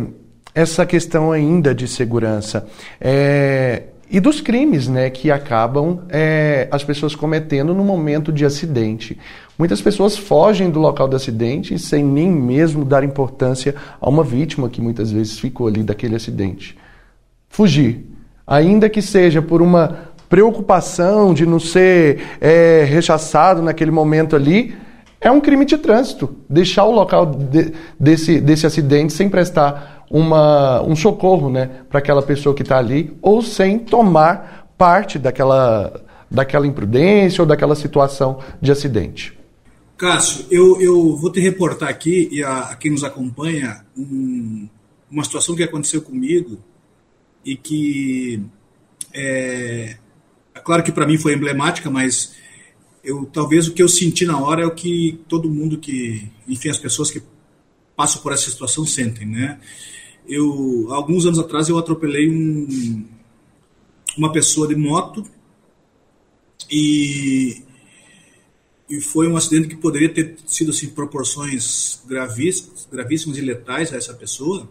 [0.53, 2.67] essa questão ainda de segurança,
[3.01, 9.17] é, e dos crimes né, que acabam é, as pessoas cometendo no momento de acidente.
[9.57, 14.69] Muitas pessoas fogem do local do acidente sem nem mesmo dar importância a uma vítima
[14.69, 16.77] que muitas vezes ficou ali daquele acidente.
[17.47, 18.05] Fugir.
[18.45, 24.75] ainda que seja por uma preocupação de não ser é, rechaçado naquele momento ali,
[25.21, 26.35] é um crime de trânsito.
[26.49, 32.21] Deixar o local de, desse, desse acidente sem prestar uma, um socorro né, para aquela
[32.21, 35.93] pessoa que está ali, ou sem tomar parte daquela,
[36.29, 39.34] daquela imprudência ou daquela situação de acidente.
[39.97, 44.67] Cássio, eu, eu vou te reportar aqui, e a, a quem nos acompanha, um,
[45.09, 46.57] uma situação que aconteceu comigo
[47.43, 48.41] e que
[49.13, 49.97] é,
[50.53, 52.35] é claro que para mim foi emblemática, mas
[53.03, 56.69] eu talvez o que eu senti na hora é o que todo mundo que, enfim,
[56.69, 57.21] as pessoas que
[57.95, 59.59] passam por essa situação sentem, né?
[60.27, 63.05] Eu alguns anos atrás eu atropelei um,
[64.17, 65.23] uma pessoa de moto
[66.69, 67.63] e
[68.89, 73.97] e foi um acidente que poderia ter sido assim proporções gravíssimas, gravíssimas e letais a
[73.97, 74.69] essa pessoa.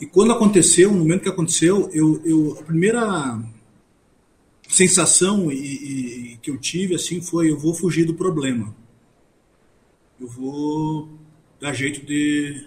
[0.00, 3.40] E quando aconteceu, no momento que aconteceu, eu, eu a primeira
[4.68, 8.74] sensação e, e, que eu tive assim foi eu vou fugir do problema.
[10.20, 11.08] Eu vou
[11.60, 12.64] dar jeito de,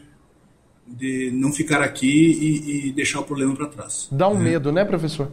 [0.88, 4.08] de não ficar aqui e, e deixar o problema para trás.
[4.12, 4.44] Dá um é.
[4.44, 5.32] medo, né, professor?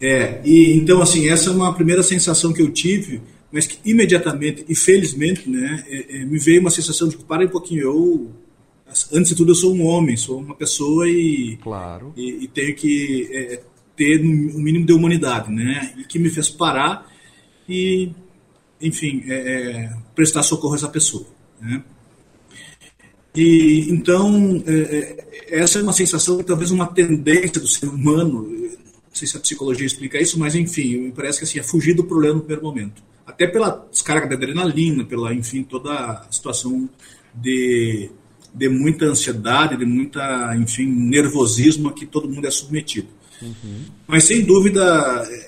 [0.00, 3.20] É, e então assim, essa é uma primeira sensação que eu tive,
[3.56, 7.48] mas que imediatamente e felizmente, né, é, é, me veio uma sensação de para um
[7.48, 8.30] pouquinho, eu
[9.10, 12.12] antes de tudo eu sou um homem, sou uma pessoa e claro.
[12.14, 13.62] e, e tenho que é,
[13.96, 15.94] ter um mínimo de humanidade, né?
[15.96, 17.10] E que me fez parar
[17.66, 18.10] e,
[18.78, 21.26] enfim, é, é, prestar socorro a essa pessoa,
[21.58, 21.82] né?
[23.34, 28.42] E então é, essa é uma sensação, talvez uma tendência do ser humano.
[28.42, 31.94] Não sei se a psicologia explica isso, mas enfim, me parece que assim é fugir
[31.94, 36.88] do problema no primeiro momento, até pela descarga de adrenalina, pela, enfim, toda a situação
[37.34, 38.10] de
[38.56, 43.08] de muita ansiedade, de muita, enfim, nervosismo a que todo mundo é submetido.
[43.42, 43.84] Uhum.
[44.06, 44.82] Mas sem dúvida,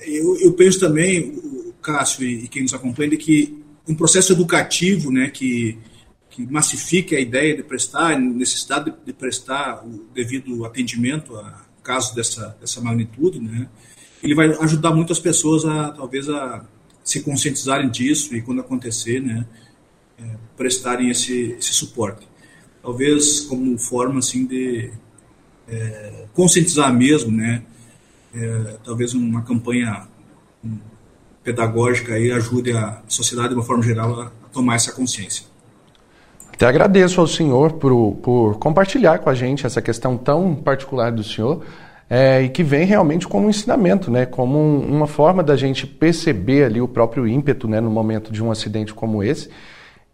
[0.07, 5.11] eu, eu penso também, o Cássio e, e, quem nos acompanha, que um processo educativo,
[5.11, 5.79] né, que,
[6.29, 12.15] que massifique a ideia de prestar, necessidade de, de prestar o devido atendimento a casos
[12.15, 13.71] dessa, dessa magnitude, né,
[14.23, 16.63] ele vai ajudar muito as pessoas a talvez a
[17.09, 19.47] se conscientizarem disso e quando acontecer, né,
[20.21, 20.25] é,
[20.59, 22.29] prestarem esse, esse suporte.
[22.83, 24.91] Talvez como forma assim de
[25.67, 27.63] é, conscientizar mesmo, né,
[28.35, 30.07] é, talvez uma campanha
[31.43, 35.47] pedagógica aí ajude a sociedade de uma forma geral a, tomar essa consciência.
[36.53, 41.25] Até agradeço ao senhor por, por compartilhar com a gente essa questão tão particular do
[41.25, 41.65] senhor
[42.09, 45.87] é, e que vem realmente como um ensinamento, né, como um, uma forma da gente
[45.87, 49.51] perceber ali o próprio ímpeto né, no momento de um acidente como esse,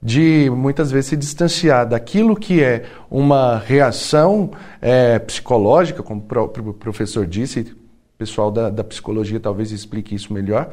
[0.03, 4.51] de muitas vezes se distanciar daquilo que é uma reação
[4.83, 7.75] é, psicológica, como o próprio professor disse,
[8.19, 10.73] pessoal da, da psicologia talvez explique isso melhor,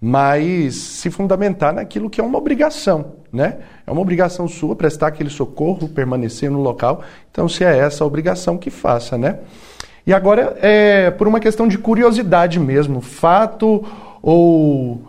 [0.00, 3.58] mas se fundamentar naquilo que é uma obrigação, né?
[3.86, 7.04] É uma obrigação sua prestar aquele socorro, permanecer no local.
[7.30, 9.38] Então, se é essa a obrigação, que faça, né?
[10.06, 13.84] E agora, é, por uma questão de curiosidade mesmo, fato
[14.20, 15.02] ou,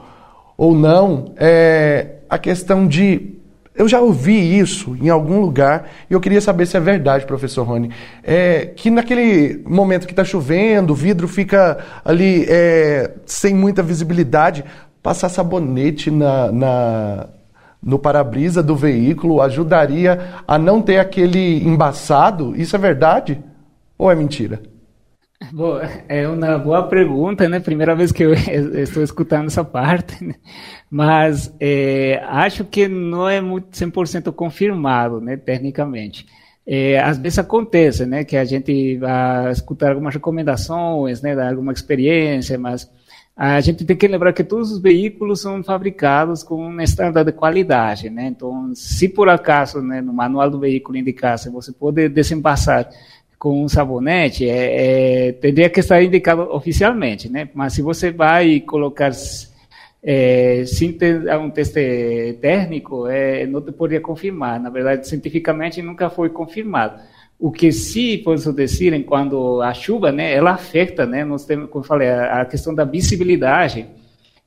[0.56, 3.34] ou não, é, a questão de
[3.76, 7.64] eu já ouvi isso em algum lugar e eu queria saber se é verdade, professor
[7.64, 7.90] Rony.
[8.24, 14.64] É, que naquele momento que está chovendo, o vidro fica ali é, sem muita visibilidade,
[15.02, 17.28] passar sabonete na, na
[17.82, 22.54] no para-brisa do veículo ajudaria a não ter aquele embaçado?
[22.56, 23.44] Isso é verdade
[23.98, 24.62] ou é mentira?
[25.52, 27.60] Bom, é uma boa pergunta, né?
[27.60, 28.34] Primeira vez que eu
[28.80, 30.36] estou escutando essa parte, né?
[30.90, 35.36] mas é, acho que não é muito 100% confirmado, né?
[35.36, 36.26] Tecnicamente.
[36.66, 38.24] É, às vezes acontece, né?
[38.24, 41.36] Que a gente vai escutar algumas recomendações, né?
[41.36, 42.90] Dar alguma experiência, mas
[43.36, 47.32] a gente tem que lembrar que todos os veículos são fabricados com um estándar de
[47.32, 48.28] qualidade, né?
[48.28, 52.88] Então, se por acaso, né, no manual do veículo indicasse, você pode desembaçar
[53.44, 57.50] com um sabonete, é, é, teria que estar indicado oficialmente, né?
[57.54, 59.12] Mas se você vai colocar
[60.02, 64.62] é, sem ter um teste técnico, é, não te poderia confirmar.
[64.62, 67.02] Na verdade, cientificamente nunca foi confirmado.
[67.38, 71.84] O que sim posso dizer, quando a chuva, né, ela afeta, né, nós temos, como
[71.84, 73.86] eu falei, a questão da visibilidade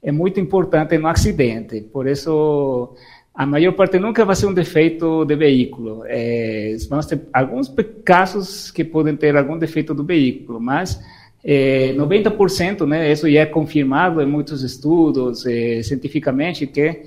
[0.02, 1.82] é muito importante no acidente.
[1.82, 2.96] Por isso,
[3.36, 6.02] a maior parte nunca vai ser um defeito de veículo.
[6.06, 7.70] É, vamos ter alguns
[8.02, 10.98] casos que podem ter algum defeito do veículo, mas
[11.44, 17.02] é, 90%, né, isso já é confirmado em muitos estudos é, cientificamente que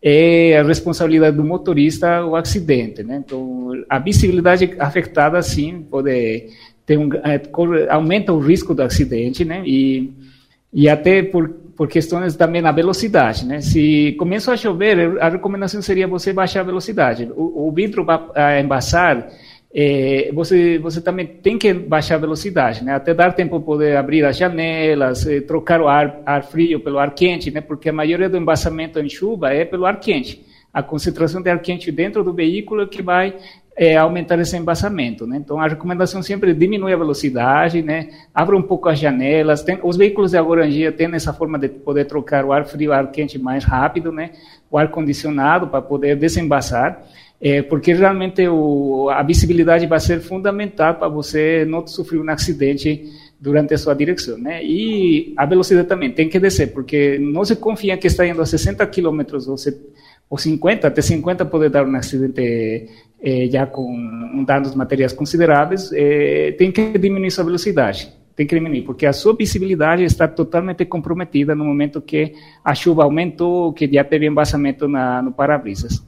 [0.00, 3.22] é a responsabilidade do motorista o acidente, né?
[3.24, 6.48] Então, a visibilidade afetada, sim, pode
[6.84, 7.40] tem um, é,
[7.88, 9.62] aumenta o risco do acidente, né?
[9.64, 10.12] E,
[10.72, 13.60] e até por, por questões também na velocidade, né?
[13.60, 17.30] Se começa a chover, a recomendação seria você baixar a velocidade.
[17.34, 19.28] O, o vidro vai embaçar,
[19.74, 22.94] é, você, você também tem que baixar a velocidade, né?
[22.94, 26.98] Até dar tempo para poder abrir as janelas, é, trocar o ar, ar frio pelo
[26.98, 27.60] ar quente, né?
[27.60, 30.44] Porque a maioria do embaçamento em chuva é pelo ar quente.
[30.72, 33.34] A concentração de ar quente dentro do veículo é que vai
[33.76, 35.36] é, aumentar esse embaçamento, né?
[35.36, 38.08] Então a recomendação sempre é diminuir a velocidade, né?
[38.34, 39.62] Abra um pouco as janelas.
[39.62, 42.64] Tem, os veículos de agora em dia têm essa forma de poder trocar o ar
[42.64, 44.30] frio e ar quente mais rápido, né?
[44.70, 47.02] O ar condicionado para poder desembaçar
[47.44, 53.02] é, porque realmente o, a visibilidade vai ser fundamental para você não sofrer um acidente
[53.40, 54.64] durante a sua direção, né?
[54.64, 58.46] E a velocidade também tem que descer, porque não se confia que está indo a
[58.46, 59.56] 60 km ou,
[60.30, 62.88] ou 50, até 50 pode dar um acidente
[63.22, 68.82] é, já com danos materiais consideráveis, é, tem que diminuir sua velocidade tem que diminuir,
[68.82, 72.32] porque a sua visibilidade está totalmente comprometida no momento que
[72.64, 76.02] a chuva aumentou, que já teve embaçamento na, no para-brisas.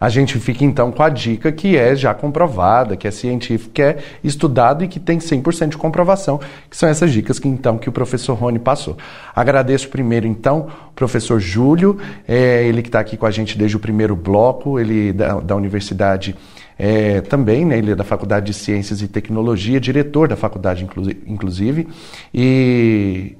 [0.00, 3.82] A gente fica então com a dica que é já comprovada, que é científica, que
[3.82, 6.40] é estudado e que tem 100% de comprovação,
[6.70, 8.96] que são essas dicas que então que o professor Rony passou.
[9.36, 13.76] Agradeço primeiro então o professor Júlio, é, ele que está aqui com a gente desde
[13.76, 16.34] o primeiro bloco, ele da, da Universidade
[16.78, 20.88] é, também, né, ele é da Faculdade de Ciências e Tecnologia, diretor da faculdade
[21.26, 21.86] inclusive,
[22.32, 23.36] e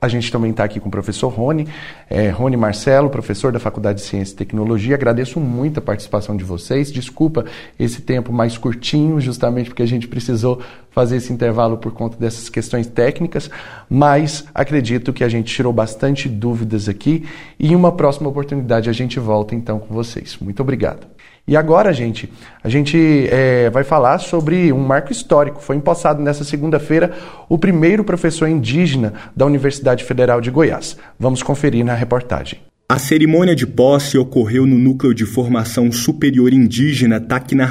[0.00, 1.66] a gente também está aqui com o professor Rony,
[2.08, 4.94] é, Rony Marcelo, professor da Faculdade de Ciência e Tecnologia.
[4.94, 6.92] Agradeço muito a participação de vocês.
[6.92, 7.44] Desculpa
[7.78, 10.62] esse tempo mais curtinho, justamente porque a gente precisou
[10.98, 13.48] fazer esse intervalo por conta dessas questões técnicas,
[13.88, 17.24] mas acredito que a gente tirou bastante dúvidas aqui
[17.56, 20.36] e em uma próxima oportunidade a gente volta então com vocês.
[20.40, 21.06] Muito obrigado.
[21.46, 22.28] E agora, gente,
[22.64, 25.62] a gente é, vai falar sobre um marco histórico.
[25.62, 27.14] Foi empossado nessa segunda-feira
[27.48, 30.96] o primeiro professor indígena da Universidade Federal de Goiás.
[31.16, 32.67] Vamos conferir na reportagem.
[32.90, 37.70] A cerimônia de posse ocorreu no Núcleo de Formação Superior Indígena Tacna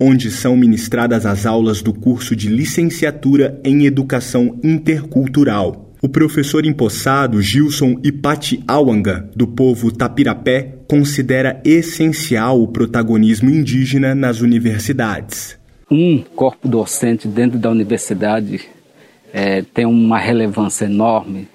[0.00, 5.94] onde são ministradas as aulas do curso de Licenciatura em Educação Intercultural.
[6.02, 14.40] O professor empossado Gilson Ipati Awanga, do povo Tapirapé, considera essencial o protagonismo indígena nas
[14.40, 15.56] universidades.
[15.88, 18.62] Um corpo docente dentro da universidade
[19.32, 21.46] é, tem uma relevância enorme,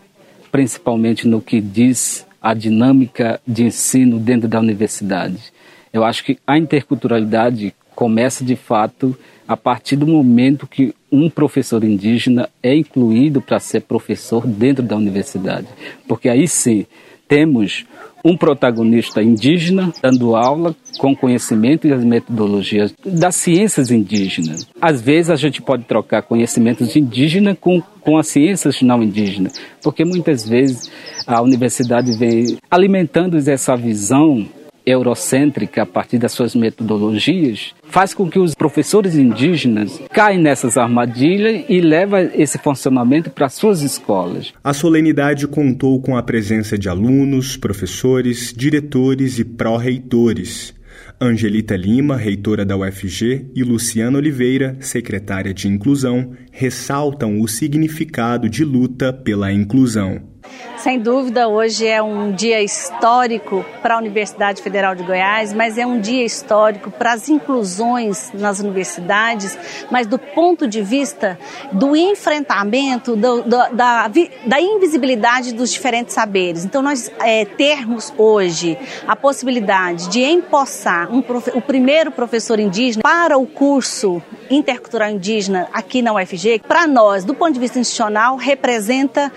[0.49, 5.51] principalmente no que diz a dinâmica de ensino dentro da universidade.
[5.91, 9.17] Eu acho que a interculturalidade começa de fato
[9.47, 14.95] a partir do momento que um professor indígena é incluído para ser professor dentro da
[14.95, 15.65] universidade.
[16.07, 16.85] Porque aí sim
[17.27, 17.83] temos
[18.23, 24.67] um protagonista indígena dando aula com conhecimento e as metodologias das ciências indígenas.
[24.79, 30.05] Às vezes a gente pode trocar conhecimentos indígenas com, com as ciências não indígenas, porque
[30.05, 30.91] muitas vezes
[31.25, 34.47] a universidade vem alimentando essa visão
[34.85, 41.65] eurocêntrica a partir das suas metodologias, faz com que os professores indígenas caem nessas armadilhas
[41.67, 44.53] e leva esse funcionamento para suas escolas.
[44.63, 50.74] A solenidade contou com a presença de alunos, professores, diretores e pró-reitores.
[51.19, 58.65] Angelita Lima, reitora da UFG, e Luciana Oliveira, secretária de Inclusão, ressaltam o significado de
[58.65, 60.34] luta pela inclusão.
[60.77, 65.85] Sem dúvida, hoje é um dia histórico para a Universidade Federal de Goiás, mas é
[65.85, 69.57] um dia histórico para as inclusões nas universidades,
[69.89, 71.39] mas do ponto de vista
[71.71, 76.65] do enfrentamento do, do, da, da invisibilidade dos diferentes saberes.
[76.65, 78.77] Então, nós é, termos hoje
[79.07, 81.23] a possibilidade de empossar um,
[81.55, 87.33] o primeiro professor indígena para o curso intercultural indígena aqui na UFG, para nós, do
[87.33, 89.31] ponto de vista institucional, representa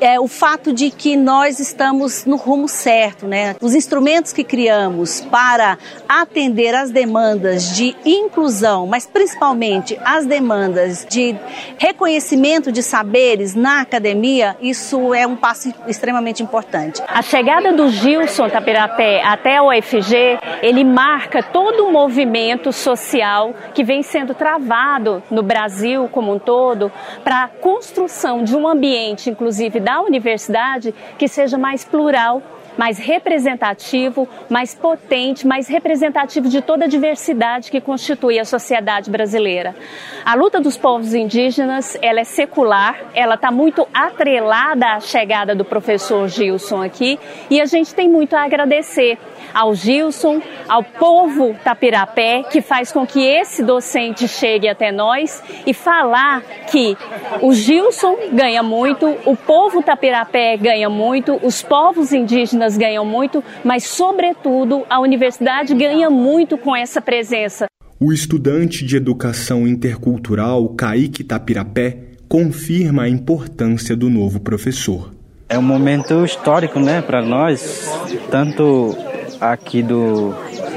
[0.00, 3.56] é, o fato de que nós estamos no rumo certo, né?
[3.60, 11.34] Os instrumentos que criamos para atender às demandas de inclusão, mas principalmente as demandas de
[11.78, 17.02] reconhecimento de saberes na academia, isso é um passo extremamente importante.
[17.06, 23.84] A chegada do Gilson Tapirapé até a UFG, ele marca todo um movimento social que
[23.84, 26.90] vem sendo travado no Brasil como um todo
[27.22, 29.30] para a construção de um ambiente,
[29.64, 32.42] inclusive da universidade, que seja mais plural,
[32.76, 39.76] mais representativo, mais potente, mais representativo de toda a diversidade que constitui a sociedade brasileira.
[40.24, 45.64] A luta dos povos indígenas, ela é secular, ela está muito atrelada à chegada do
[45.64, 49.18] professor Gilson aqui e a gente tem muito a agradecer
[49.54, 55.72] ao Gilson, ao povo Tapirapé, que faz com que esse docente chegue até nós e
[55.72, 56.96] falar que
[57.40, 63.84] o Gilson ganha muito, o povo Tapirapé ganha muito, os povos indígenas ganham muito, mas,
[63.84, 67.66] sobretudo, a universidade ganha muito com essa presença.
[68.00, 71.98] O estudante de educação intercultural Kaique Tapirapé
[72.28, 75.14] confirma a importância do novo professor.
[75.48, 77.88] É um momento histórico, né, para nós,
[78.30, 78.96] tanto
[79.40, 80.34] aqui do,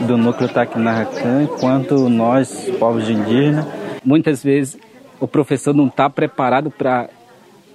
[0.07, 3.65] do núcleo Tacnarracan, quanto nós, povos indígenas.
[4.03, 4.77] Muitas vezes
[5.19, 7.09] o professor não está preparado para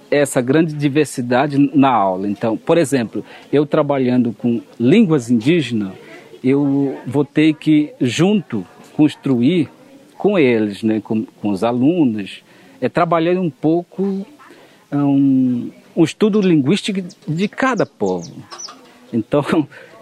[0.09, 2.27] essa grande diversidade na aula.
[2.27, 5.91] Então, por exemplo, eu trabalhando com línguas indígenas,
[6.43, 8.65] eu vou ter que, junto,
[8.95, 9.69] construir
[10.17, 12.43] com eles, né, com, com os alunos,
[12.79, 14.25] é trabalhar um pouco
[14.91, 18.31] um, um estudo linguístico de cada povo.
[19.11, 19.43] Então,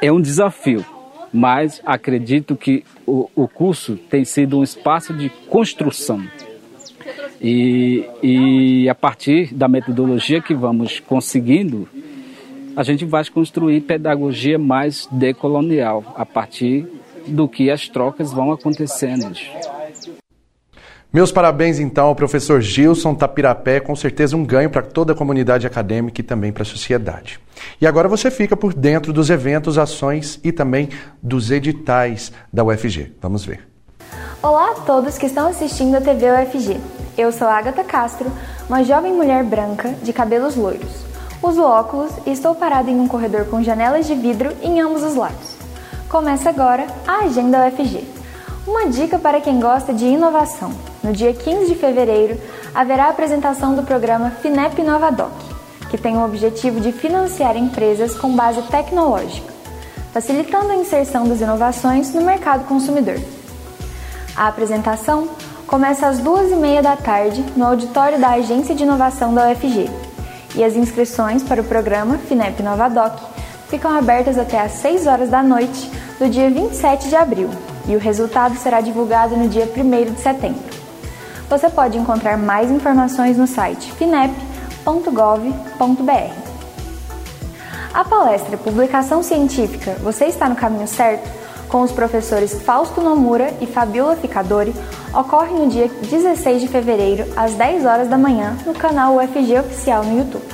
[0.00, 0.84] é um desafio,
[1.32, 6.22] mas acredito que o, o curso tem sido um espaço de construção.
[7.40, 11.88] E, e a partir da metodologia que vamos conseguindo,
[12.76, 16.86] a gente vai construir pedagogia mais decolonial, a partir
[17.26, 19.34] do que as trocas vão acontecendo.
[21.12, 25.66] Meus parabéns então ao professor Gilson Tapirapé, com certeza um ganho para toda a comunidade
[25.66, 27.40] acadêmica e também para a sociedade.
[27.80, 30.88] E agora você fica por dentro dos eventos, ações e também
[31.20, 33.12] dos editais da UFG.
[33.20, 33.68] Vamos ver.
[34.40, 36.80] Olá a todos que estão assistindo a TV UFG.
[37.18, 38.30] Eu sou Agatha Castro,
[38.68, 41.04] uma jovem mulher branca de cabelos loiros.
[41.42, 45.16] Uso óculos e estou parada em um corredor com janelas de vidro em ambos os
[45.16, 45.56] lados.
[46.08, 48.19] Começa agora a Agenda UFG.
[48.70, 50.72] Uma dica para quem gosta de inovação.
[51.02, 52.40] No dia 15 de fevereiro,
[52.72, 55.32] haverá a apresentação do programa FINEP Novadoc,
[55.90, 59.52] que tem o objetivo de financiar empresas com base tecnológica,
[60.12, 63.18] facilitando a inserção das inovações no mercado consumidor.
[64.36, 65.28] A apresentação
[65.66, 69.90] começa às duas e meia da tarde no auditório da Agência de Inovação da UFG
[70.54, 73.18] e as inscrições para o programa FINEP Novadoc
[73.68, 75.90] ficam abertas até às 6 horas da noite
[76.20, 77.50] do dia 27 de abril
[77.86, 80.62] e o resultado será divulgado no dia 1 de setembro.
[81.48, 84.40] Você pode encontrar mais informações no site finep.gov.br.
[87.92, 91.28] A palestra Publicação Científica Você está no caminho certo?
[91.70, 94.74] com os professores Fausto Nomura e Fabiola Ficadori
[95.14, 100.04] ocorre no dia 16 de fevereiro às 10 horas da manhã no canal UFG Oficial
[100.04, 100.44] no YouTube.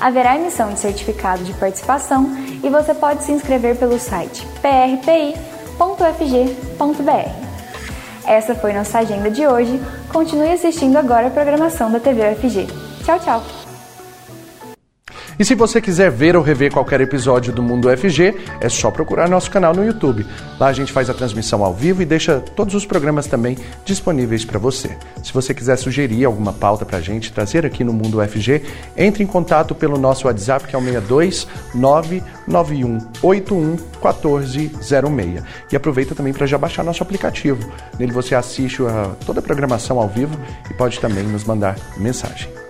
[0.00, 2.30] Haverá emissão de certificado de participação
[2.62, 4.46] e você pode se inscrever pelo site
[5.78, 7.48] prpi.ufg.br.
[8.26, 9.80] Essa foi nossa agenda de hoje.
[10.12, 12.66] Continue assistindo agora a programação da TV UFG.
[13.04, 13.67] Tchau, tchau!
[15.38, 19.28] E se você quiser ver ou rever qualquer episódio do Mundo UFG, é só procurar
[19.28, 20.26] nosso canal no YouTube.
[20.58, 24.44] Lá a gente faz a transmissão ao vivo e deixa todos os programas também disponíveis
[24.44, 24.98] para você.
[25.22, 28.64] Se você quiser sugerir alguma pauta para a gente trazer aqui no Mundo UFG,
[28.96, 35.42] entre em contato pelo nosso WhatsApp, que é o 62 99181 1406.
[35.70, 37.72] E aproveita também para já baixar nosso aplicativo.
[37.96, 40.36] Nele você assiste a, toda a programação ao vivo
[40.68, 42.67] e pode também nos mandar mensagem.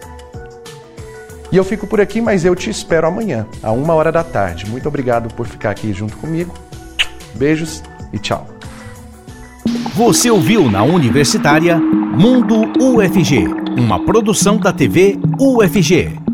[1.51, 4.69] E eu fico por aqui, mas eu te espero amanhã, a uma hora da tarde.
[4.69, 6.53] Muito obrigado por ficar aqui junto comigo.
[7.35, 7.83] Beijos
[8.13, 8.47] e tchau.
[9.95, 13.47] Você ouviu na Universitária Mundo UFG,
[13.79, 16.28] uma produção da TV UFG.